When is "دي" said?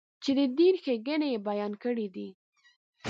2.15-2.29